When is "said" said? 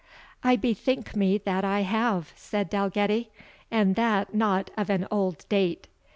2.35-2.71